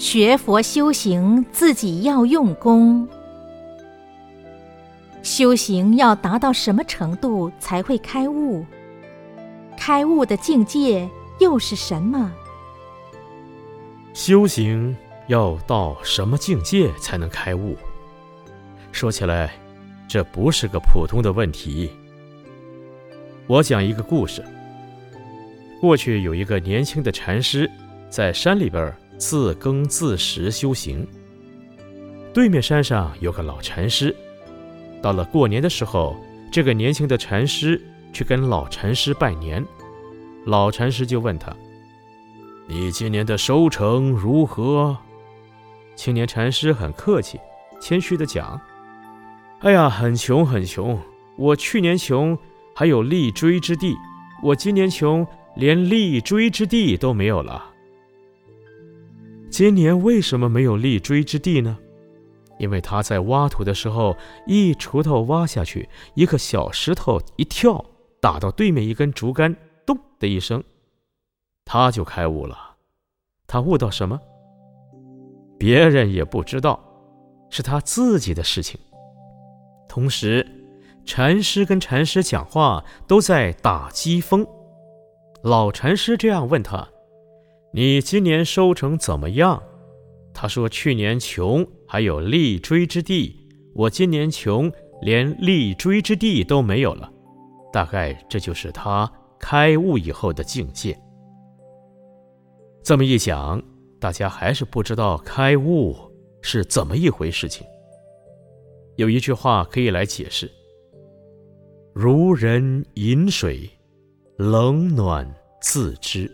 [0.00, 3.06] 学佛修行，自己要用功。
[5.22, 8.64] 修行要达到什么程度才会开悟？
[9.76, 11.06] 开悟的境界
[11.38, 12.32] 又是什么？
[14.14, 17.76] 修行要到什么境界才能开悟？
[18.92, 19.52] 说起来，
[20.08, 21.90] 这不是个普通的问题。
[23.46, 24.42] 我讲一个故事。
[25.78, 27.70] 过去有一个年轻的禅师，
[28.08, 28.90] 在山里边
[29.20, 31.06] 自耕自食修行。
[32.32, 34.16] 对面山上有个老禅师。
[35.02, 36.16] 到了过年的时候，
[36.50, 37.78] 这个年轻的禅师
[38.14, 39.62] 去跟老禅师拜年。
[40.46, 41.54] 老禅师就问他
[42.66, 44.96] ：“你今年的收成如何？”
[45.94, 47.38] 青年禅师很客气、
[47.78, 48.58] 谦虚的讲
[49.60, 50.98] ：“哎呀，很穷很穷。
[51.36, 52.36] 我去年穷，
[52.74, 53.92] 还有立锥之地；
[54.42, 57.69] 我今年穷，连立锥之地都没有了。
[59.50, 61.76] 今年为什么没有立锥之地呢？”
[62.60, 64.14] 因为他在挖土的时候，
[64.46, 67.82] 一锄头挖下去，一个小石头一跳，
[68.20, 70.62] 打到对面一根竹竿，咚的一声，
[71.64, 72.56] 他就开悟了。
[73.46, 74.20] 他悟到什么？
[75.58, 76.78] 别人也不知道，
[77.48, 78.78] 是他自己的事情。
[79.88, 80.46] 同时，
[81.06, 84.46] 禅师跟禅师讲话都在打机风。
[85.42, 86.86] 老禅师这样问他
[87.72, 89.62] ：“你今年收成怎么样？”
[90.34, 94.70] 他说：“去年穷。”还有立锥之地，我今年穷，
[95.02, 97.12] 连立锥之地都没有了。
[97.72, 100.96] 大概这就是他开悟以后的境界。
[102.84, 103.60] 这么一讲，
[103.98, 105.96] 大家还是不知道开悟
[106.42, 107.66] 是怎么一回事情。
[108.94, 110.48] 有一句话可以来解释：
[111.92, 113.68] 如人饮水，
[114.36, 115.28] 冷暖
[115.60, 116.30] 自知。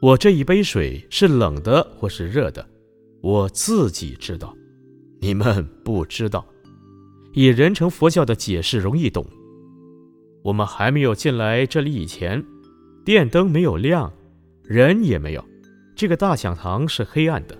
[0.00, 2.64] 我这一杯水是冷的或是热的。
[3.20, 4.54] 我自己知道，
[5.20, 6.46] 你们不知道。
[7.32, 9.26] 以人成佛教的解释容易懂。
[10.44, 12.42] 我们还没有进来这里以前，
[13.04, 14.12] 电灯没有亮，
[14.62, 15.44] 人也没有，
[15.96, 17.58] 这个大讲堂是黑暗的。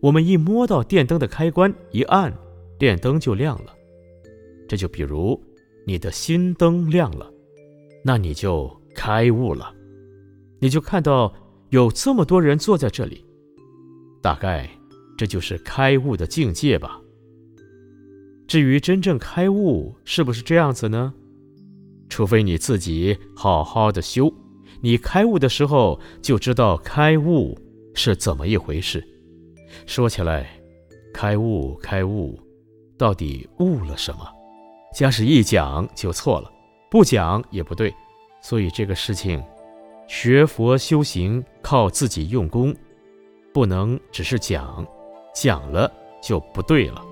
[0.00, 2.32] 我们一摸到电灯的开关，一按，
[2.78, 3.74] 电灯就亮了。
[4.68, 5.38] 这就比如
[5.84, 7.28] 你的心灯亮了，
[8.04, 9.74] 那你就开悟了，
[10.60, 11.34] 你就看到
[11.70, 13.24] 有这么多人坐在这里。
[14.20, 14.68] 大概
[15.16, 17.00] 这就是开悟的境界吧。
[18.46, 21.12] 至于真正开悟是不是这样子呢？
[22.08, 24.32] 除非你自己好好的修，
[24.80, 27.56] 你开悟的时候就知道开悟
[27.94, 29.06] 是怎么一回事。
[29.86, 30.48] 说起来，
[31.12, 32.38] 开悟开悟，
[32.96, 34.26] 到底悟了什么？
[34.94, 36.50] 假使一讲就错了，
[36.90, 37.94] 不讲也不对。
[38.40, 39.42] 所以这个事情，
[40.08, 42.74] 学佛修行靠自己用功。
[43.54, 44.86] 不能只是讲，
[45.34, 45.90] 讲了
[46.22, 47.04] 就不对了。